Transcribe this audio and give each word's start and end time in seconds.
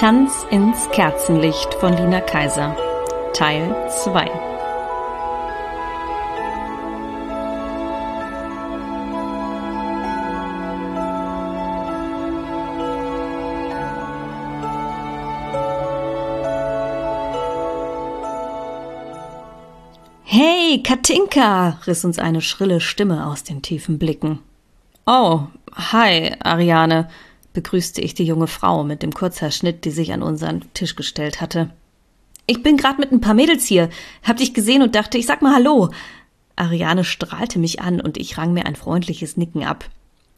Tanz 0.00 0.46
ins 0.50 0.88
Kerzenlicht 0.92 1.74
von 1.74 1.92
Lina 1.92 2.22
Kaiser 2.22 2.74
Teil 3.34 3.76
2 4.02 4.30
Hey, 20.24 20.82
Katinka! 20.82 21.78
riss 21.86 22.06
uns 22.06 22.18
eine 22.18 22.40
schrille 22.40 22.80
Stimme 22.80 23.26
aus 23.26 23.44
den 23.44 23.60
tiefen 23.60 23.98
Blicken. 23.98 24.38
Oh, 25.04 25.42
hi, 25.74 26.32
Ariane, 26.42 27.10
begrüßte 27.52 28.00
ich 28.00 28.14
die 28.14 28.24
junge 28.24 28.46
Frau 28.46 28.84
mit 28.84 29.02
dem 29.02 29.12
Kurzhaarschnitt, 29.12 29.84
die 29.84 29.90
sich 29.90 30.12
an 30.12 30.22
unseren 30.22 30.62
Tisch 30.74 30.96
gestellt 30.96 31.40
hatte. 31.40 31.70
Ich 32.46 32.62
bin 32.62 32.76
gerade 32.76 33.00
mit 33.00 33.12
ein 33.12 33.20
paar 33.20 33.34
Mädels 33.34 33.66
hier, 33.66 33.90
hab 34.22 34.38
dich 34.38 34.54
gesehen 34.54 34.82
und 34.82 34.94
dachte, 34.94 35.18
ich 35.18 35.26
sag 35.26 35.42
mal 35.42 35.54
Hallo. 35.54 35.90
Ariane 36.56 37.04
strahlte 37.04 37.58
mich 37.58 37.80
an 37.80 38.00
und 38.00 38.18
ich 38.18 38.36
rang 38.36 38.52
mir 38.52 38.66
ein 38.66 38.76
freundliches 38.76 39.36
Nicken 39.36 39.64
ab. 39.64 39.88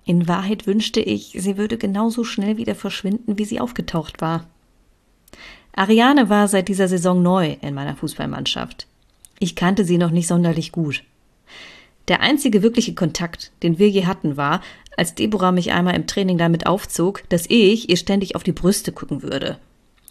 In 0.05 0.29
Wahrheit 0.29 0.67
wünschte 0.67 1.01
ich, 1.01 1.35
sie 1.39 1.57
würde 1.57 1.79
genauso 1.79 2.25
schnell 2.25 2.57
wieder 2.57 2.75
verschwinden, 2.75 3.39
wie 3.39 3.45
sie 3.45 3.61
aufgetaucht 3.61 4.21
war. 4.21 4.47
Ariane 5.75 6.29
war 6.29 6.49
seit 6.49 6.69
dieser 6.69 6.89
Saison 6.89 7.23
neu 7.23 7.57
in 7.61 7.75
meiner 7.75 7.97
Fußballmannschaft. 7.97 8.87
Ich 9.39 9.57
kannte 9.57 9.85
sie 9.85 9.99
noch 9.99 10.11
nicht 10.11 10.27
sonderlich 10.27 10.71
gut. 10.71 11.03
Der 12.09 12.21
einzige 12.21 12.63
wirkliche 12.63 12.95
Kontakt, 12.95 13.53
den 13.63 13.79
wir 13.79 13.89
je 13.89 14.07
hatten, 14.07 14.37
war, 14.37 14.61
als 14.97 15.15
Deborah 15.15 15.53
mich 15.53 15.73
einmal 15.73 15.95
im 15.95 16.07
Training 16.07 16.39
damit 16.39 16.67
aufzog, 16.67 17.23
dass 17.29 17.47
ich 17.49 17.89
ihr 17.89 17.97
ständig 17.97 18.37
auf 18.37 18.43
die 18.43 18.53
Brüste 18.53 18.93
gucken 18.93 19.23
würde. 19.23 19.59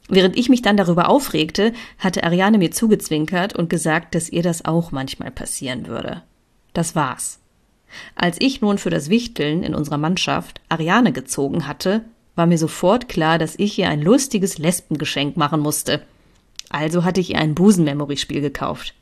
Während 0.10 0.38
ich 0.38 0.50
mich 0.50 0.62
dann 0.62 0.78
darüber 0.78 1.10
aufregte, 1.10 1.74
hatte 1.98 2.24
Ariane 2.24 2.58
mir 2.58 2.72
zugezwinkert 2.72 3.56
und 3.56 3.70
gesagt, 3.70 4.16
dass 4.16 4.30
ihr 4.30 4.44
das 4.44 4.66
auch 4.66 4.92
manchmal 4.92 5.32
passieren 5.32 5.88
würde. 5.88 6.24
Das 6.74 6.96
war's. 6.96 7.40
Als 8.16 8.38
ich 8.40 8.62
nun 8.62 8.78
für 8.78 8.90
das 8.90 9.10
Wichteln 9.10 9.64
in 9.64 9.76
unserer 9.76 9.98
Mannschaft 9.98 10.62
Ariane 10.70 11.12
gezogen 11.12 11.68
hatte, 11.68 12.04
war 12.36 12.46
mir 12.46 12.58
sofort 12.58 13.10
klar, 13.10 13.38
dass 13.38 13.56
ich 13.58 13.78
ihr 13.78 13.90
ein 13.90 14.02
lustiges 14.02 14.58
Lesbengeschenk 14.58 15.38
machen 15.38 15.60
musste. 15.60 16.02
Also 16.70 17.04
hatte 17.04 17.20
ich 17.20 17.32
ihr 17.32 17.38
ein 17.38 17.56
Busen-Memory-Spiel 17.56 18.42
gekauft. 18.42 18.94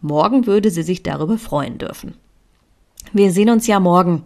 Morgen 0.00 0.46
würde 0.46 0.70
sie 0.70 0.82
sich 0.82 1.02
darüber 1.02 1.38
freuen 1.38 1.78
dürfen. 1.78 2.14
Wir 3.12 3.32
sehen 3.32 3.50
uns 3.50 3.66
ja 3.66 3.80
morgen, 3.80 4.24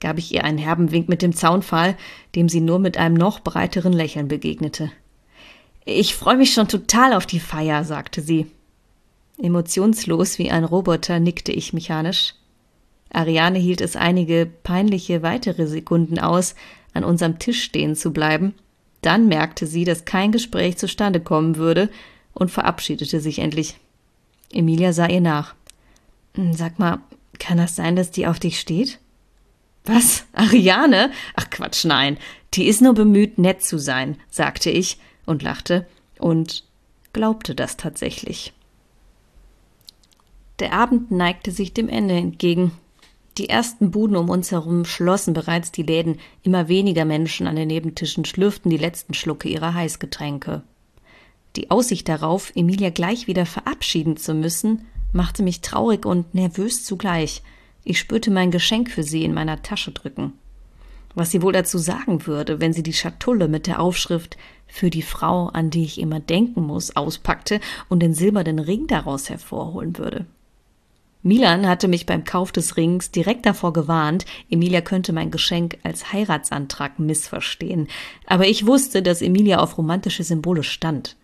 gab 0.00 0.18
ich 0.18 0.32
ihr 0.32 0.44
einen 0.44 0.58
herben 0.58 0.90
Wink 0.92 1.08
mit 1.08 1.22
dem 1.22 1.34
Zaunpfahl, 1.34 1.96
dem 2.34 2.48
sie 2.48 2.60
nur 2.60 2.78
mit 2.78 2.96
einem 2.96 3.16
noch 3.16 3.40
breiteren 3.40 3.92
Lächeln 3.92 4.28
begegnete. 4.28 4.90
Ich 5.84 6.14
freue 6.14 6.36
mich 6.36 6.52
schon 6.52 6.68
total 6.68 7.14
auf 7.14 7.26
die 7.26 7.40
Feier, 7.40 7.84
sagte 7.84 8.20
sie. 8.20 8.46
Emotionslos 9.40 10.38
wie 10.38 10.50
ein 10.50 10.64
Roboter 10.64 11.20
nickte 11.20 11.52
ich 11.52 11.72
mechanisch. 11.72 12.34
Ariane 13.10 13.58
hielt 13.58 13.80
es 13.80 13.96
einige 13.96 14.46
peinliche 14.46 15.22
weitere 15.22 15.66
Sekunden 15.66 16.18
aus, 16.18 16.54
an 16.92 17.04
unserem 17.04 17.38
Tisch 17.38 17.62
stehen 17.62 17.96
zu 17.96 18.12
bleiben. 18.12 18.54
Dann 19.00 19.28
merkte 19.28 19.66
sie, 19.66 19.84
dass 19.84 20.04
kein 20.04 20.32
Gespräch 20.32 20.76
zustande 20.76 21.20
kommen 21.20 21.56
würde 21.56 21.88
und 22.34 22.50
verabschiedete 22.50 23.20
sich 23.20 23.38
endlich. 23.38 23.76
Emilia 24.52 24.92
sah 24.92 25.06
ihr 25.06 25.20
nach. 25.20 25.54
Sag 26.52 26.78
mal, 26.78 27.00
kann 27.38 27.58
das 27.58 27.76
sein, 27.76 27.96
dass 27.96 28.10
die 28.10 28.26
auf 28.26 28.38
dich 28.38 28.60
steht? 28.60 28.98
Was? 29.84 30.24
Ariane? 30.32 31.10
Ach 31.34 31.48
Quatsch, 31.50 31.84
nein. 31.84 32.18
Die 32.54 32.66
ist 32.66 32.80
nur 32.80 32.94
bemüht, 32.94 33.38
nett 33.38 33.62
zu 33.62 33.78
sein, 33.78 34.16
sagte 34.30 34.70
ich 34.70 34.98
und 35.26 35.42
lachte 35.42 35.86
und 36.18 36.64
glaubte 37.12 37.54
das 37.54 37.76
tatsächlich. 37.76 38.52
Der 40.58 40.72
Abend 40.72 41.10
neigte 41.10 41.52
sich 41.52 41.72
dem 41.72 41.88
Ende 41.88 42.14
entgegen. 42.14 42.72
Die 43.38 43.48
ersten 43.48 43.92
Buden 43.92 44.16
um 44.16 44.28
uns 44.28 44.50
herum 44.50 44.84
schlossen 44.84 45.32
bereits 45.32 45.70
die 45.70 45.84
Läden, 45.84 46.18
immer 46.42 46.68
weniger 46.68 47.04
Menschen 47.04 47.46
an 47.46 47.54
den 47.54 47.68
Nebentischen 47.68 48.24
schlürften 48.24 48.70
die 48.70 48.76
letzten 48.76 49.14
Schlucke 49.14 49.48
ihrer 49.48 49.74
Heißgetränke. 49.74 50.62
Die 51.56 51.70
Aussicht 51.70 52.08
darauf, 52.08 52.52
Emilia 52.54 52.90
gleich 52.90 53.26
wieder 53.26 53.46
verabschieden 53.46 54.16
zu 54.16 54.34
müssen, 54.34 54.86
machte 55.12 55.42
mich 55.42 55.60
traurig 55.60 56.06
und 56.06 56.34
nervös 56.34 56.84
zugleich– 56.84 57.42
ich 57.88 57.98
spürte 57.98 58.30
mein 58.30 58.50
Geschenk 58.50 58.90
für 58.90 59.02
sie 59.02 59.24
in 59.24 59.32
meiner 59.32 59.62
Tasche 59.62 59.92
drücken. 59.92 60.34
Was 61.14 61.30
sie 61.30 61.40
wohl 61.40 61.54
dazu 61.54 61.78
sagen 61.78 62.26
würde, 62.26 62.60
wenn 62.60 62.74
sie 62.74 62.82
die 62.82 62.92
Schatulle 62.92 63.48
mit 63.48 63.66
der 63.66 63.80
Aufschrift 63.80 64.36
für 64.66 64.90
die 64.90 65.00
Frau, 65.00 65.46
an 65.46 65.70
die 65.70 65.84
ich 65.84 65.98
immer 65.98 66.20
denken 66.20 66.60
muss, 66.60 66.96
auspackte 66.96 67.60
und 67.88 68.00
den 68.00 68.12
silbernen 68.12 68.58
Ring 68.58 68.86
daraus 68.88 69.30
hervorholen 69.30 69.96
würde. 69.96 70.26
Milan 71.22 71.66
hatte 71.66 71.88
mich 71.88 72.04
beim 72.04 72.24
Kauf 72.24 72.52
des 72.52 72.76
Rings 72.76 73.10
direkt 73.10 73.46
davor 73.46 73.72
gewarnt, 73.72 74.26
Emilia 74.50 74.82
könnte 74.82 75.14
mein 75.14 75.30
Geschenk 75.30 75.78
als 75.82 76.12
Heiratsantrag 76.12 76.98
missverstehen. 76.98 77.88
Aber 78.26 78.46
ich 78.46 78.66
wusste, 78.66 79.00
dass 79.00 79.22
Emilia 79.22 79.60
auf 79.60 79.78
romantische 79.78 80.24
Symbole 80.24 80.62
stand. 80.62 81.16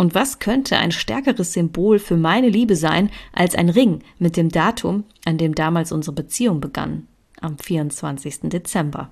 Und 0.00 0.14
was 0.14 0.38
könnte 0.38 0.78
ein 0.78 0.92
stärkeres 0.92 1.52
Symbol 1.52 1.98
für 1.98 2.16
meine 2.16 2.48
Liebe 2.48 2.74
sein 2.74 3.10
als 3.34 3.54
ein 3.54 3.68
Ring 3.68 4.02
mit 4.18 4.38
dem 4.38 4.48
Datum, 4.48 5.04
an 5.26 5.36
dem 5.36 5.54
damals 5.54 5.92
unsere 5.92 6.14
Beziehung 6.14 6.62
begann, 6.62 7.06
am 7.42 7.58
24. 7.58 8.48
Dezember? 8.48 9.10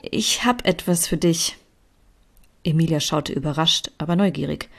Ich 0.00 0.46
hab 0.46 0.66
etwas 0.66 1.06
für 1.06 1.18
dich. 1.18 1.58
Emilia 2.64 2.98
schaute 2.98 3.34
überrascht, 3.34 3.90
aber 3.98 4.16
neugierig. 4.16 4.70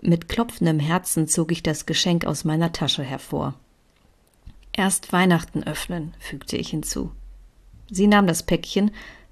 Mit 0.00 0.28
klopfendem 0.28 0.80
Herzen 0.80 1.28
zog 1.28 1.52
ich 1.52 1.62
das 1.62 1.86
Geschenk 1.86 2.24
aus 2.24 2.42
meiner 2.42 2.72
Tasche 2.72 3.04
hervor. 3.04 3.54
Erst 4.72 5.12
Weihnachten 5.12 5.62
öffnen, 5.62 6.14
fügte 6.18 6.56
ich 6.56 6.70
hinzu. 6.70 7.12
Sie 7.92 8.08
nahm 8.08 8.26
das 8.26 8.42
Päckchen, 8.42 8.90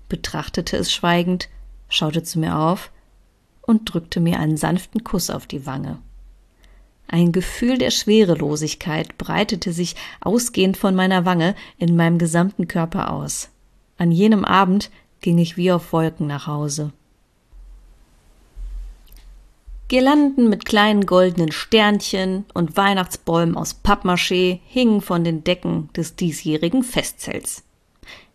betrachtete 0.08 0.76
es 0.76 0.92
schweigend, 0.92 1.48
schaute 1.88 2.22
zu 2.22 2.38
mir 2.38 2.56
auf 2.56 2.92
und 3.70 3.86
drückte 3.86 4.20
mir 4.20 4.38
einen 4.38 4.56
sanften 4.56 5.04
Kuss 5.04 5.30
auf 5.30 5.46
die 5.46 5.64
Wange. 5.64 5.98
Ein 7.08 7.32
Gefühl 7.32 7.78
der 7.78 7.90
Schwerelosigkeit 7.90 9.16
breitete 9.16 9.72
sich 9.72 9.96
ausgehend 10.20 10.76
von 10.76 10.94
meiner 10.94 11.24
Wange 11.24 11.56
in 11.78 11.96
meinem 11.96 12.18
gesamten 12.18 12.68
Körper 12.68 13.12
aus. 13.12 13.48
An 13.96 14.12
jenem 14.12 14.44
Abend 14.44 14.90
ging 15.20 15.38
ich 15.38 15.56
wie 15.56 15.72
auf 15.72 15.92
Wolken 15.92 16.26
nach 16.26 16.46
Hause. 16.46 16.92
Girlanden 19.88 20.48
mit 20.48 20.64
kleinen 20.64 21.04
goldenen 21.04 21.50
Sternchen 21.50 22.44
und 22.54 22.76
Weihnachtsbäumen 22.76 23.56
aus 23.56 23.74
Pappmaché 23.82 24.60
hingen 24.66 25.00
von 25.00 25.24
den 25.24 25.42
Decken 25.42 25.88
des 25.96 26.14
diesjährigen 26.14 26.84
Festzelts. 26.84 27.64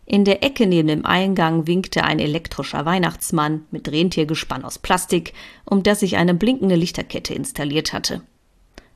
In 0.08 0.24
der 0.24 0.44
Ecke 0.44 0.68
neben 0.68 0.86
dem 0.86 1.04
Eingang 1.04 1.66
winkte 1.66 2.04
ein 2.04 2.20
elektrischer 2.20 2.86
Weihnachtsmann 2.86 3.62
mit 3.72 3.90
Rentiergespann 3.90 4.64
aus 4.64 4.78
Plastik, 4.78 5.34
um 5.64 5.82
das 5.82 6.00
ich 6.02 6.16
eine 6.16 6.32
blinkende 6.32 6.76
Lichterkette 6.76 7.34
installiert 7.34 7.92
hatte. 7.92 8.22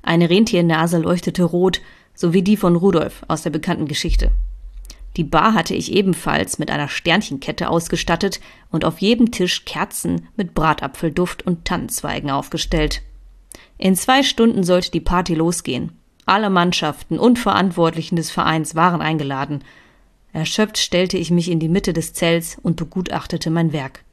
Eine 0.02 0.30
Rentiernase 0.30 0.98
leuchtete 0.98 1.42
rot, 1.42 1.80
so 2.14 2.32
wie 2.32 2.42
die 2.42 2.56
von 2.56 2.76
Rudolf 2.76 3.24
aus 3.26 3.42
der 3.42 3.50
bekannten 3.50 3.86
Geschichte. 3.86 4.30
Die 5.16 5.24
Bar 5.24 5.54
hatte 5.54 5.74
ich 5.74 5.90
ebenfalls 5.92 6.60
mit 6.60 6.70
einer 6.70 6.86
Sternchenkette 6.88 7.68
ausgestattet 7.68 8.40
und 8.70 8.84
auf 8.84 9.00
jedem 9.00 9.32
Tisch 9.32 9.64
Kerzen 9.64 10.28
mit 10.36 10.54
Bratapfelduft 10.54 11.44
und 11.44 11.64
Tannenzweigen 11.64 12.30
aufgestellt. 12.30 13.02
In 13.78 13.96
zwei 13.96 14.22
Stunden 14.22 14.62
sollte 14.62 14.92
die 14.92 15.00
Party 15.00 15.34
losgehen. 15.34 15.90
Alle 16.24 16.50
Mannschaften 16.50 17.18
und 17.18 17.40
Verantwortlichen 17.40 18.14
des 18.14 18.30
Vereins 18.30 18.76
waren 18.76 19.02
eingeladen– 19.02 19.64
Erschöpft 20.32 20.78
stellte 20.78 21.18
ich 21.18 21.30
mich 21.30 21.50
in 21.50 21.58
die 21.58 21.68
Mitte 21.68 21.92
des 21.92 22.12
Zells 22.12 22.56
und 22.62 22.76
begutachtete 22.76 23.50
mein 23.50 23.72
Werk. 23.72 24.04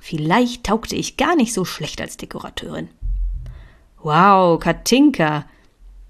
Vielleicht 0.00 0.64
taugte 0.64 0.96
ich 0.96 1.16
gar 1.16 1.36
nicht 1.36 1.52
so 1.52 1.64
schlecht 1.64 2.00
als 2.00 2.16
Dekorateurin. 2.16 2.88
Wow, 4.02 4.58
Katinka! 4.60 5.44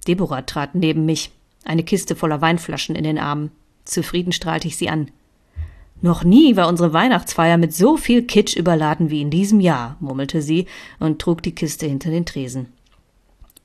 Deborah 0.07 0.43
trat 0.43 0.75
neben 0.75 1.05
mich, 1.05 1.31
eine 1.65 1.83
Kiste 1.83 2.15
voller 2.15 2.41
Weinflaschen 2.41 2.95
in 2.95 3.05
den 3.05 3.19
Armen. 3.19 3.51
Zufrieden 3.85 4.33
strahlte 4.33 4.69
ich 4.69 4.77
sie 4.77 4.89
an. 4.89 5.11
Noch 6.01 6.23
nie 6.23 6.55
war 6.57 6.69
unsere 6.69 6.93
Weihnachtsfeier 6.93 7.57
mit 7.57 7.75
so 7.75 7.97
viel 7.97 8.23
Kitsch 8.23 8.57
überladen 8.57 9.11
wie 9.11 9.21
in 9.21 9.31
diesem 9.31 9.59
Jahr, 9.59 9.97
murmelte 9.99 10.43
sie 10.43 10.67
und 11.01 11.19
trug 11.21 11.43
die 11.43 11.55
Kiste 11.55 11.87
hinter 11.87 12.11
den 12.11 12.25
Tresen. 12.25 12.73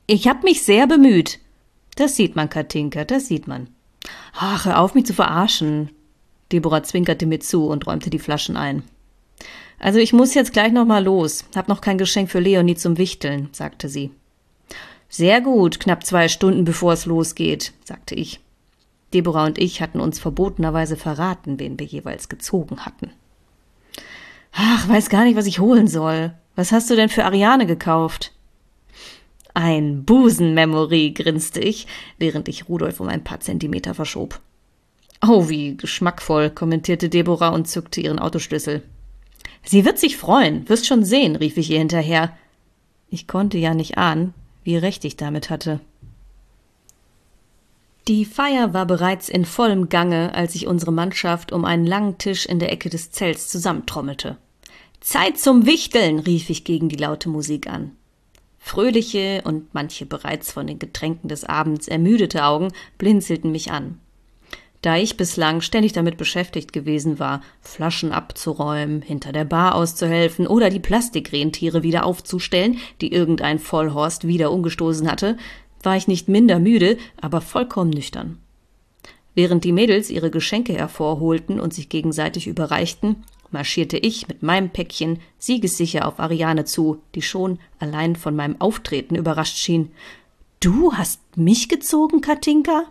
Ich 0.08 0.28
hab 0.28 0.44
mich 0.44 0.64
sehr 0.64 0.88
bemüht. 0.88 1.40
Das 1.96 2.16
sieht 2.16 2.36
man, 2.36 2.50
Katinka, 2.50 3.06
das 3.06 3.28
sieht 3.28 3.48
man. 3.48 3.68
Ach, 4.34 4.66
hör 4.66 4.80
auf, 4.80 4.96
mich 4.96 5.06
zu 5.06 5.14
verarschen. 5.14 5.92
Deborah 6.52 6.84
zwinkerte 6.84 7.26
mir 7.26 7.40
zu 7.40 7.68
und 7.68 7.88
räumte 7.88 8.10
die 8.10 8.20
Flaschen 8.20 8.58
ein. 8.58 8.84
Also 9.80 10.00
ich 10.00 10.14
muss 10.14 10.34
jetzt 10.34 10.54
gleich 10.54 10.72
noch 10.72 10.86
mal 10.86 11.04
los. 11.04 11.46
Hab 11.56 11.68
noch 11.68 11.82
kein 11.82 11.98
Geschenk 11.98 12.30
für 12.30 12.40
Leonie 12.40 12.76
zum 12.76 12.98
Wichteln, 12.98 13.50
sagte 13.52 13.90
sie. 13.90 14.12
Sehr 15.10 15.42
gut, 15.42 15.80
knapp 15.80 16.06
zwei 16.06 16.28
Stunden 16.28 16.66
bevor 16.66 16.94
es 16.94 17.06
losgeht, 17.06 17.74
sagte 17.84 18.16
ich. 18.16 18.40
Deborah 19.14 19.46
und 19.46 19.60
ich 19.60 19.82
hatten 19.82 20.00
uns 20.00 20.20
verbotenerweise 20.20 20.98
verraten, 20.98 21.60
wen 21.60 21.78
wir 21.78 21.86
jeweils 21.86 22.30
gezogen 22.30 22.86
hatten. 22.86 23.12
Ach, 24.54 24.88
weiß 24.88 25.10
gar 25.10 25.24
nicht, 25.24 25.36
was 25.36 25.46
ich 25.46 25.60
holen 25.60 25.88
soll. 25.88 26.34
Was 26.56 26.72
hast 26.72 26.90
du 26.90 26.96
denn 26.96 27.10
für 27.10 27.26
Ariane 27.26 27.66
gekauft? 27.66 28.33
Ein 29.54 30.04
Busenmemory, 30.04 31.12
grinste 31.12 31.60
ich, 31.60 31.88
während 32.18 32.48
ich 32.48 32.68
Rudolf 32.68 33.00
um 33.00 33.08
ein 33.08 33.24
paar 33.24 33.40
Zentimeter 33.40 33.94
verschob. 33.94 34.40
Oh, 35.26 35.48
wie 35.48 35.78
geschmackvoll, 35.78 36.50
kommentierte 36.50 37.08
Deborah 37.08 37.50
und 37.50 37.68
zückte 37.68 38.02
ihren 38.02 38.20
Autoschlüssel. 38.20 38.82
Sie 39.64 39.86
wird 39.86 40.00
sich 40.00 40.18
freuen, 40.18 40.68
wirst 40.68 40.88
schon 40.88 41.06
sehen, 41.06 41.36
rief 41.36 41.58
ich 41.58 41.70
ihr 41.70 41.78
hinterher. 41.78 42.36
Ich 43.10 43.28
konnte 43.28 43.58
ja 43.58 43.74
nicht 43.74 43.98
ahnen, 43.98 44.34
wie 44.64 44.76
recht 44.76 45.06
ich 45.06 45.16
damit 45.16 45.50
hatte. 45.50 45.80
Die 48.10 48.26
Feier 48.26 48.74
war 48.74 48.86
bereits 48.86 49.30
in 49.30 49.46
vollem 49.46 49.88
Gange, 49.88 50.34
als 50.34 50.54
sich 50.54 50.68
unsere 50.68 50.92
Mannschaft 50.92 51.54
um 51.54 51.64
einen 51.64 51.86
langen 51.86 52.18
Tisch 52.18 52.46
in 52.46 52.60
der 52.60 52.72
Ecke 52.72 52.90
des 52.90 53.12
Zelts 53.12 53.48
zusammentrommelte. 53.48 54.38
Zeit 55.00 55.40
zum 55.40 55.66
Wichteln, 55.66 56.20
rief 56.20 56.50
ich 56.50 56.66
gegen 56.66 56.90
die 56.90 56.98
laute 56.98 57.30
Musik 57.30 57.68
an. 57.68 57.92
Fröhliche 58.66 59.42
und 59.44 59.74
manche 59.74 60.06
bereits 60.06 60.54
von 60.54 60.66
den 60.66 60.80
Getränken 60.80 61.28
des 61.28 61.44
Abends 61.44 61.90
ermüdete 61.90 62.46
Augen 62.46 62.70
blinzelten 62.98 63.52
mich 63.52 63.72
an. 63.72 64.00
Da 64.82 64.96
ich 64.96 65.18
bislang 65.18 65.60
ständig 65.60 65.92
damit 65.92 66.16
beschäftigt 66.16 66.72
gewesen 66.72 67.20
war, 67.20 67.42
Flaschen 67.62 68.14
abzuräumen, 68.14 69.02
hinter 69.02 69.34
der 69.34 69.44
Bar 69.44 69.76
auszuhelfen 69.76 70.48
oder 70.48 70.70
die 70.70 70.80
Plastikrentiere 70.80 71.84
wieder 71.84 72.06
aufzustellen, 72.06 72.78
die 73.02 73.12
irgendein 73.12 73.60
Vollhorst 73.60 74.28
wieder 74.28 74.50
umgestoßen 74.50 75.12
hatte, 75.12 75.38
war 75.84 75.98
ich 75.98 76.08
nicht 76.08 76.30
minder 76.30 76.58
müde, 76.58 76.98
aber 77.20 77.42
vollkommen 77.42 77.92
nüchtern. 77.92 78.40
Während 79.36 79.66
die 79.66 79.74
Mädels 79.74 80.10
ihre 80.10 80.32
Geschenke 80.32 80.74
hervorholten 80.74 81.60
und 81.60 81.74
sich 81.74 81.90
gegenseitig 81.90 82.48
überreichten, 82.48 83.26
marschierte 83.54 83.98
ich 83.98 84.28
mit 84.28 84.44
meinem 84.44 84.70
Päckchen 84.70 85.20
siegessicher 85.38 86.08
auf 86.08 86.20
Ariane 86.20 86.66
zu, 86.66 87.02
die 87.16 87.22
schon 87.22 87.60
allein 87.80 88.16
von 88.16 88.36
meinem 88.36 88.60
Auftreten 88.60 89.16
überrascht 89.16 89.58
schien. 89.58 89.92
Du 90.60 90.94
hast 90.94 91.22
mich 91.36 91.70
gezogen, 91.70 92.22
Katinka? 92.22 92.86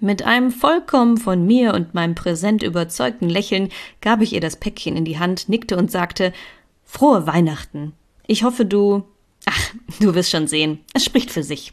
Mit 0.00 0.22
einem 0.22 0.52
vollkommen 0.52 1.16
von 1.16 1.44
mir 1.44 1.74
und 1.74 1.94
meinem 1.94 2.14
Präsent 2.14 2.62
überzeugten 2.62 3.28
Lächeln 3.28 3.70
gab 4.00 4.20
ich 4.20 4.32
ihr 4.32 4.40
das 4.40 4.56
Päckchen 4.56 4.96
in 4.96 5.04
die 5.04 5.18
Hand, 5.18 5.48
nickte 5.48 5.76
und 5.76 5.90
sagte 5.90 6.32
Frohe 6.84 7.26
Weihnachten. 7.26 7.92
Ich 8.26 8.44
hoffe, 8.44 8.64
du 8.64 9.04
Ach, 9.46 9.74
du 10.00 10.14
wirst 10.14 10.30
schon 10.30 10.46
sehen. 10.46 10.80
Es 10.94 11.04
spricht 11.04 11.30
für 11.30 11.42
sich. 11.42 11.72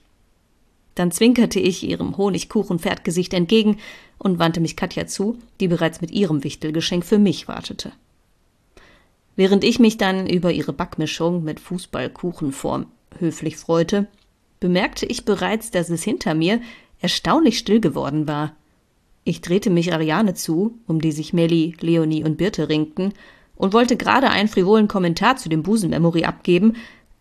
Dann 0.95 1.11
zwinkerte 1.11 1.59
ich 1.59 1.83
ihrem 1.83 2.17
Honigkuchenpferdgesicht 2.17 3.33
entgegen 3.33 3.77
und 4.17 4.39
wandte 4.39 4.61
mich 4.61 4.75
Katja 4.75 5.07
zu, 5.07 5.37
die 5.59 5.67
bereits 5.67 6.01
mit 6.01 6.11
ihrem 6.11 6.43
Wichtelgeschenk 6.43 7.05
für 7.05 7.19
mich 7.19 7.47
wartete. 7.47 7.91
Während 9.35 9.65
ich 9.65 9.79
mich 9.79 9.97
dann 9.97 10.27
über 10.27 10.51
ihre 10.51 10.71
Backmischung 10.71 11.43
mit 11.43 11.59
Fußballkuchenform 11.59 12.87
höflich 13.19 13.57
freute, 13.57 14.07
bemerkte 14.61 15.05
ich 15.05 15.25
bereits, 15.25 15.71
dass 15.71 15.89
es 15.89 16.03
hinter 16.03 16.33
mir 16.33 16.61
erstaunlich 17.01 17.57
still 17.57 17.81
geworden 17.81 18.27
war. 18.27 18.55
Ich 19.25 19.41
drehte 19.41 19.69
mich 19.69 19.93
Ariane 19.93 20.33
zu, 20.33 20.77
um 20.87 21.01
die 21.01 21.11
sich 21.11 21.33
Melli, 21.33 21.75
Leonie 21.81 22.23
und 22.23 22.37
Birte 22.37 22.69
ringten, 22.69 23.13
und 23.57 23.73
wollte 23.73 23.95
gerade 23.95 24.29
einen 24.29 24.49
frivolen 24.49 24.87
Kommentar 24.87 25.37
zu 25.37 25.49
dem 25.49 25.63
Busenmemory 25.63 26.25
abgeben, 26.25 26.75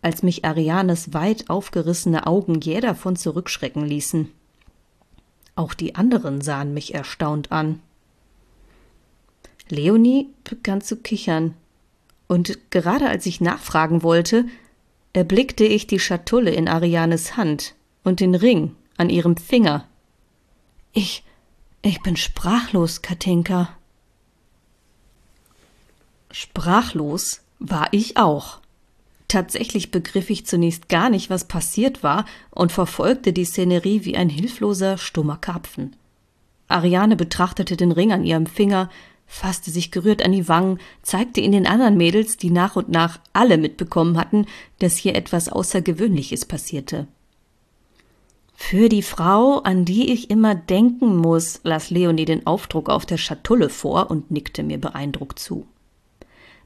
als 0.05 0.21
mich 0.21 0.45
Arianes 0.45 1.15
weit 1.15 1.49
aufgerissene 1.49 2.27
Augen 2.27 2.61
jäh 2.61 2.79
davon 2.79 3.15
zurückschrecken 3.15 3.83
ließen. 3.83 4.31
Auch 5.55 5.73
die 5.73 5.95
anderen 5.95 6.41
sahen 6.41 6.75
mich 6.75 6.93
erstaunt 6.93 7.51
an. 7.51 7.81
Leonie 9.67 10.29
begann 10.43 10.81
zu 10.81 10.97
kichern, 10.97 11.55
und 12.27 12.59
gerade 12.69 13.09
als 13.09 13.25
ich 13.25 13.41
nachfragen 13.41 14.03
wollte, 14.03 14.45
erblickte 15.13 15.63
ich 15.63 15.87
die 15.87 15.99
Schatulle 15.99 16.51
in 16.51 16.67
Arianes 16.67 17.35
Hand 17.35 17.73
und 18.03 18.19
den 18.19 18.35
Ring 18.35 18.75
an 18.97 19.09
ihrem 19.09 19.37
Finger. 19.37 19.87
Ich, 20.93 21.23
ich 21.81 21.99
bin 22.03 22.15
sprachlos, 22.15 23.01
Katinka. 23.01 23.75
Sprachlos 26.29 27.41
war 27.57 27.87
ich 27.89 28.17
auch. 28.17 28.59
Tatsächlich 29.27 29.91
begriff 29.91 30.29
ich 30.29 30.45
zunächst 30.45 30.87
gar 30.87 31.09
nicht, 31.09 31.29
was 31.29 31.47
passiert 31.47 32.03
war 32.03 32.25
und 32.51 32.71
verfolgte 32.71 33.33
die 33.33 33.45
Szenerie 33.45 34.05
wie 34.05 34.15
ein 34.15 34.29
hilfloser, 34.29 34.97
stummer 34.97 35.37
Karpfen. 35.37 35.95
Ariane 36.67 37.15
betrachtete 37.15 37.75
den 37.75 37.91
Ring 37.91 38.11
an 38.11 38.23
ihrem 38.23 38.45
Finger, 38.45 38.89
fasste 39.27 39.71
sich 39.71 39.91
gerührt 39.91 40.23
an 40.23 40.31
die 40.31 40.47
Wangen, 40.47 40.79
zeigte 41.01 41.41
ihn 41.41 41.51
den 41.51 41.67
anderen 41.67 41.97
Mädels, 41.97 42.37
die 42.37 42.51
nach 42.51 42.75
und 42.75 42.89
nach 42.89 43.19
alle 43.33 43.57
mitbekommen 43.57 44.17
hatten, 44.17 44.45
dass 44.79 44.97
hier 44.97 45.15
etwas 45.15 45.49
Außergewöhnliches 45.49 46.45
passierte. 46.45 47.07
Für 48.55 48.89
die 48.89 49.01
Frau, 49.01 49.59
an 49.59 49.85
die 49.85 50.11
ich 50.13 50.29
immer 50.29 50.55
denken 50.55 51.17
muss, 51.17 51.59
las 51.63 51.89
Leonie 51.89 52.25
den 52.25 52.47
Aufdruck 52.47 52.89
auf 52.89 53.05
der 53.05 53.17
Schatulle 53.17 53.69
vor 53.69 54.09
und 54.09 54.31
nickte 54.31 54.63
mir 54.63 54.79
beeindruckt 54.79 55.39
zu. 55.39 55.67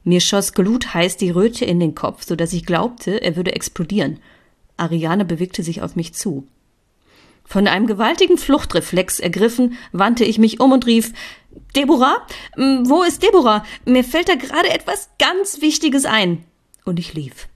Mir 0.04 0.20
schoss 0.20 0.54
glutheiß 0.54 1.16
die 1.16 1.30
Röte 1.30 1.64
in 1.64 1.80
den 1.80 1.94
Kopf, 1.94 2.24
so 2.24 2.36
dass 2.36 2.52
ich 2.52 2.66
glaubte, 2.66 3.22
er 3.22 3.36
würde 3.36 3.52
explodieren. 3.52 4.18
Ariane 4.76 5.24
bewegte 5.24 5.62
sich 5.62 5.82
auf 5.82 5.96
mich 5.96 6.14
zu. 6.14 6.46
Von 7.44 7.66
einem 7.66 7.86
gewaltigen 7.86 8.38
Fluchtreflex 8.38 9.18
ergriffen, 9.18 9.76
wandte 9.92 10.24
ich 10.24 10.38
mich 10.38 10.60
um 10.60 10.72
und 10.72 10.86
rief 10.86 11.12
Deborah? 11.74 12.26
Wo 12.56 13.02
ist 13.02 13.22
Deborah? 13.22 13.64
Mir 13.84 14.04
fällt 14.04 14.28
da 14.28 14.36
gerade 14.36 14.70
etwas 14.70 15.10
ganz 15.18 15.60
Wichtiges 15.60 16.04
ein. 16.04 16.44
Und 16.84 16.98
ich 16.98 17.12
lief. 17.14 17.48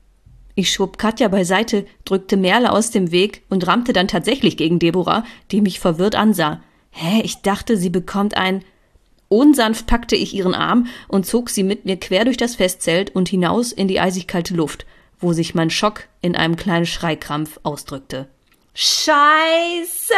Ich 0.57 0.73
schob 0.73 0.99
Katja 0.99 1.29
beiseite, 1.29 1.87
drückte 2.05 2.37
Merle 2.37 2.73
aus 2.73 2.91
dem 2.91 3.11
Weg 3.11 3.43
und 3.49 3.67
rammte 3.67 3.93
dann 3.93 4.09
tatsächlich 4.09 4.57
gegen 4.57 4.79
Deborah, 4.79 5.25
die 5.51 5.61
mich 5.61 5.81
verwirrt 5.81 6.15
ansah. 6.15 6.61
Hä, 6.91 7.23
ich 7.23 7.43
dachte, 7.43 7.77
sie 7.77 7.91
bekommt 7.91 8.37
ein 8.37 8.65
Unsanft 9.29 9.87
packte 9.87 10.17
ich 10.17 10.35
ihren 10.35 10.55
Arm 10.55 10.87
und 11.09 11.27
zog 11.27 11.51
sie 11.51 11.63
mit 11.63 11.85
mir 11.85 11.99
quer 11.99 12.25
durch 12.25 12.37
das 12.37 12.57
Festzelt 12.57 13.15
und 13.15 13.29
hinaus 13.29 13.73
in 13.73 13.89
die 13.89 14.01
eisig 14.01 14.27
kalte 14.27 14.55
Luft, 14.55 14.87
wo 15.19 15.33
sich 15.33 15.55
mein 15.55 15.71
Schock 15.71 16.09
in 16.21 16.37
einem 16.37 16.57
kleinen 16.57 16.87
Schreikrampf 16.87 17.59
ausdrückte. 17.63 18.29
Scheiße! 18.75 20.15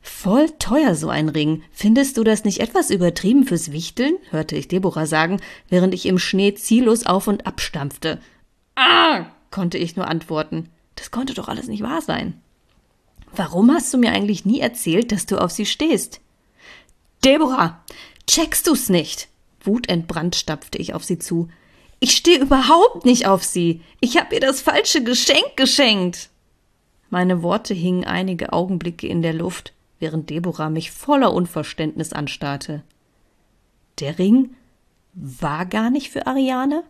Voll 0.00 0.48
teuer 0.58 0.94
so 0.94 1.10
ein 1.10 1.28
Ring. 1.28 1.62
Findest 1.70 2.16
du 2.16 2.24
das 2.24 2.44
nicht 2.44 2.60
etwas 2.60 2.90
übertrieben 2.90 3.44
fürs 3.44 3.72
Wichteln? 3.72 4.16
hörte 4.30 4.56
ich 4.56 4.68
Deborah 4.68 5.06
sagen, 5.06 5.40
während 5.68 5.94
ich 5.94 6.06
im 6.06 6.18
Schnee 6.18 6.54
ziellos 6.54 7.06
auf 7.06 7.28
und 7.28 7.46
abstampfte. 7.46 8.20
Ah! 8.74 9.26
konnte 9.50 9.78
ich 9.78 9.96
nur 9.96 10.08
antworten. 10.08 10.68
Das 10.96 11.10
konnte 11.10 11.34
doch 11.34 11.48
alles 11.48 11.68
nicht 11.68 11.82
wahr 11.82 12.02
sein. 12.02 12.40
Warum 13.34 13.70
hast 13.72 13.92
du 13.92 13.98
mir 13.98 14.12
eigentlich 14.12 14.44
nie 14.44 14.60
erzählt, 14.60 15.12
dass 15.12 15.26
du 15.26 15.38
auf 15.38 15.52
sie 15.52 15.66
stehst? 15.66 16.20
Deborah, 17.24 17.84
checkst 18.26 18.66
du's 18.66 18.88
nicht? 18.88 19.28
Wutentbrannt 19.62 20.36
stapfte 20.36 20.78
ich 20.78 20.94
auf 20.94 21.04
sie 21.04 21.18
zu. 21.18 21.48
Ich 22.00 22.12
stehe 22.12 22.38
überhaupt 22.38 23.04
nicht 23.04 23.26
auf 23.26 23.44
sie. 23.44 23.82
Ich 24.00 24.16
hab 24.16 24.32
ihr 24.32 24.40
das 24.40 24.60
falsche 24.60 25.02
Geschenk 25.02 25.56
geschenkt. 25.56 26.30
Meine 27.10 27.42
Worte 27.42 27.74
hingen 27.74 28.04
einige 28.04 28.52
Augenblicke 28.52 29.06
in 29.06 29.22
der 29.22 29.32
Luft, 29.32 29.72
während 29.98 30.30
Deborah 30.30 30.70
mich 30.70 30.90
voller 30.90 31.32
Unverständnis 31.32 32.12
anstarrte. 32.12 32.82
Der 33.98 34.18
Ring 34.18 34.54
war 35.14 35.66
gar 35.66 35.90
nicht 35.90 36.10
für 36.10 36.26
Ariane? 36.26 36.84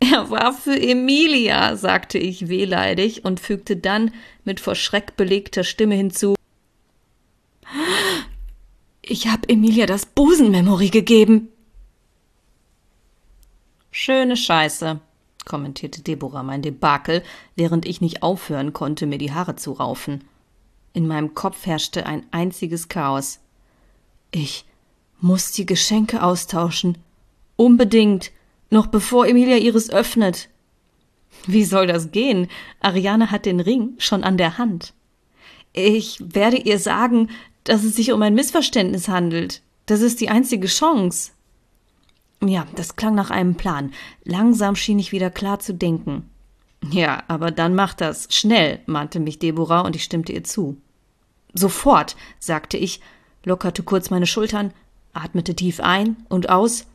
Er 0.00 0.30
war 0.30 0.52
für 0.52 0.80
Emilia, 0.80 1.76
sagte 1.76 2.18
ich 2.18 2.48
wehleidig 2.48 3.24
und 3.24 3.38
fügte 3.38 3.76
dann 3.76 4.12
mit 4.44 4.58
vor 4.58 4.74
Schreck 4.74 5.16
belegter 5.16 5.62
Stimme 5.62 5.94
hinzu. 5.94 6.34
Ich 9.10 9.26
habe 9.26 9.48
Emilia 9.48 9.86
das 9.86 10.06
Busenmemory 10.06 10.88
gegeben. 10.88 11.48
Schöne 13.90 14.36
Scheiße, 14.36 15.00
kommentierte 15.44 16.00
Deborah 16.02 16.44
mein 16.44 16.62
Debakel, 16.62 17.24
während 17.56 17.86
ich 17.86 18.00
nicht 18.00 18.22
aufhören 18.22 18.72
konnte, 18.72 19.06
mir 19.06 19.18
die 19.18 19.32
Haare 19.32 19.56
zu 19.56 19.72
raufen. 19.72 20.22
In 20.92 21.08
meinem 21.08 21.34
Kopf 21.34 21.66
herrschte 21.66 22.06
ein 22.06 22.24
einziges 22.30 22.86
Chaos. 22.86 23.40
Ich 24.30 24.64
muss 25.20 25.50
die 25.50 25.66
Geschenke 25.66 26.22
austauschen. 26.22 26.96
Unbedingt, 27.56 28.30
noch 28.70 28.86
bevor 28.86 29.26
Emilia 29.26 29.56
ihres 29.56 29.90
öffnet. 29.90 30.50
Wie 31.48 31.64
soll 31.64 31.88
das 31.88 32.12
gehen? 32.12 32.46
Ariane 32.78 33.32
hat 33.32 33.44
den 33.44 33.58
Ring 33.58 33.94
schon 33.98 34.22
an 34.22 34.36
der 34.36 34.56
Hand. 34.56 34.94
Ich 35.72 36.20
werde 36.20 36.58
ihr 36.58 36.78
sagen, 36.78 37.28
dass 37.64 37.84
es 37.84 37.96
sich 37.96 38.12
um 38.12 38.22
ein 38.22 38.34
Missverständnis 38.34 39.08
handelt. 39.08 39.62
Das 39.86 40.00
ist 40.00 40.20
die 40.20 40.28
einzige 40.28 40.66
Chance. 40.66 41.32
Ja, 42.42 42.66
das 42.74 42.96
klang 42.96 43.14
nach 43.14 43.30
einem 43.30 43.56
Plan. 43.56 43.92
Langsam 44.24 44.76
schien 44.76 44.98
ich 44.98 45.12
wieder 45.12 45.30
klar 45.30 45.58
zu 45.58 45.74
denken. 45.74 46.30
Ja, 46.90 47.22
aber 47.28 47.50
dann 47.50 47.74
mach 47.74 47.94
das. 47.94 48.28
Schnell, 48.30 48.80
mahnte 48.86 49.20
mich 49.20 49.38
Deborah 49.38 49.80
und 49.80 49.96
ich 49.96 50.04
stimmte 50.04 50.32
ihr 50.32 50.44
zu. 50.44 50.80
Sofort, 51.52 52.16
sagte 52.38 52.76
ich, 52.76 53.00
lockerte 53.44 53.82
kurz 53.82 54.10
meine 54.10 54.26
Schultern, 54.26 54.72
atmete 55.12 55.54
tief 55.54 55.80
ein 55.80 56.16
und 56.28 56.48
aus 56.48 56.86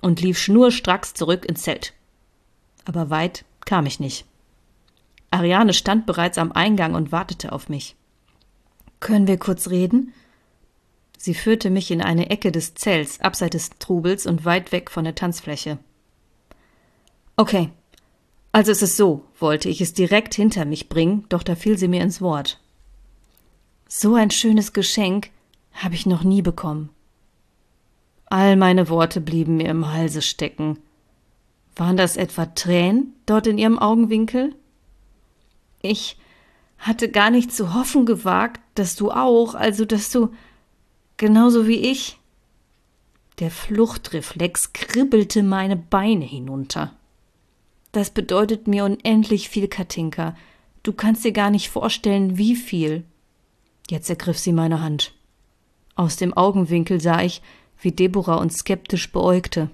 und 0.00 0.20
lief 0.20 0.38
schnurstracks 0.38 1.14
zurück 1.14 1.44
ins 1.44 1.62
Zelt. 1.62 1.92
Aber 2.84 3.10
weit 3.10 3.44
kam 3.64 3.86
ich 3.86 4.00
nicht. 4.00 4.26
Ariane 5.30 5.72
stand 5.72 6.06
bereits 6.06 6.38
am 6.38 6.52
Eingang 6.52 6.94
und 6.94 7.10
wartete 7.10 7.52
auf 7.52 7.68
mich. 7.68 7.96
Können 9.04 9.26
wir 9.26 9.36
kurz 9.36 9.68
reden? 9.68 10.14
Sie 11.18 11.34
führte 11.34 11.68
mich 11.68 11.90
in 11.90 12.00
eine 12.00 12.30
Ecke 12.30 12.50
des 12.50 12.72
Zells, 12.72 13.20
abseits 13.20 13.52
des 13.52 13.70
Trubels 13.78 14.24
und 14.24 14.46
weit 14.46 14.72
weg 14.72 14.90
von 14.90 15.04
der 15.04 15.14
Tanzfläche. 15.14 15.76
Okay, 17.36 17.68
also 18.50 18.72
es 18.72 18.80
ist 18.80 18.96
so, 18.96 19.22
wollte 19.38 19.68
ich 19.68 19.82
es 19.82 19.92
direkt 19.92 20.34
hinter 20.34 20.64
mich 20.64 20.88
bringen, 20.88 21.26
doch 21.28 21.42
da 21.42 21.54
fiel 21.54 21.76
sie 21.76 21.86
mir 21.86 22.00
ins 22.00 22.22
Wort. 22.22 22.60
So 23.88 24.14
ein 24.14 24.30
schönes 24.30 24.72
Geschenk 24.72 25.28
habe 25.74 25.94
ich 25.94 26.06
noch 26.06 26.24
nie 26.24 26.40
bekommen. 26.40 26.88
All 28.24 28.56
meine 28.56 28.88
Worte 28.88 29.20
blieben 29.20 29.58
mir 29.58 29.68
im 29.68 29.92
Halse 29.92 30.22
stecken. 30.22 30.78
Waren 31.76 31.98
das 31.98 32.16
etwa 32.16 32.46
Tränen 32.46 33.12
dort 33.26 33.46
in 33.48 33.58
ihrem 33.58 33.78
Augenwinkel? 33.78 34.54
Ich 35.82 36.16
hatte 36.78 37.10
gar 37.10 37.30
nicht 37.30 37.52
zu 37.52 37.74
hoffen 37.74 38.06
gewagt, 38.06 38.60
dass 38.74 38.96
du 38.96 39.10
auch, 39.10 39.54
also 39.54 39.84
dass 39.84 40.10
du 40.10 40.30
genauso 41.16 41.66
wie 41.66 41.78
ich. 41.78 42.18
Der 43.38 43.50
Fluchtreflex 43.50 44.72
kribbelte 44.72 45.42
meine 45.42 45.76
Beine 45.76 46.24
hinunter. 46.24 46.92
Das 47.92 48.10
bedeutet 48.10 48.68
mir 48.68 48.84
unendlich 48.84 49.48
viel, 49.48 49.68
Katinka. 49.68 50.36
Du 50.82 50.92
kannst 50.92 51.24
dir 51.24 51.32
gar 51.32 51.50
nicht 51.50 51.70
vorstellen, 51.70 52.36
wie 52.38 52.56
viel. 52.56 53.04
Jetzt 53.88 54.10
ergriff 54.10 54.38
sie 54.38 54.52
meine 54.52 54.80
Hand. 54.80 55.14
Aus 55.94 56.16
dem 56.16 56.34
Augenwinkel 56.36 57.00
sah 57.00 57.22
ich, 57.22 57.40
wie 57.80 57.92
Deborah 57.92 58.36
uns 58.36 58.58
skeptisch 58.58 59.10
beäugte. 59.12 59.70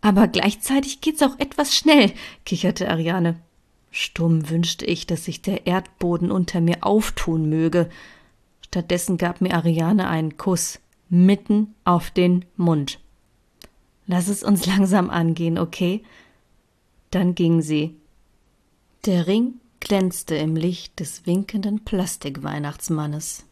Aber 0.00 0.28
gleichzeitig 0.28 1.00
geht's 1.00 1.22
auch 1.22 1.38
etwas 1.38 1.74
schnell, 1.74 2.12
kicherte 2.44 2.90
Ariane. 2.90 3.40
Stumm 3.96 4.50
wünschte 4.50 4.84
ich, 4.84 5.06
dass 5.06 5.24
sich 5.24 5.40
der 5.40 5.68
Erdboden 5.68 6.32
unter 6.32 6.60
mir 6.60 6.78
auftun 6.80 7.48
möge. 7.48 7.88
Stattdessen 8.60 9.18
gab 9.18 9.40
mir 9.40 9.54
Ariane 9.54 10.08
einen 10.08 10.36
Kuss 10.36 10.80
mitten 11.10 11.76
auf 11.84 12.10
den 12.10 12.44
Mund. 12.56 12.98
Lass 14.08 14.26
es 14.26 14.42
uns 14.42 14.66
langsam 14.66 15.10
angehen, 15.10 15.58
okay? 15.58 16.02
Dann 17.12 17.36
ging 17.36 17.62
sie. 17.62 17.94
Der 19.06 19.28
Ring 19.28 19.60
glänzte 19.78 20.34
im 20.34 20.56
Licht 20.56 20.98
des 20.98 21.24
winkenden 21.24 21.84
Plastikweihnachtsmannes. 21.84 23.44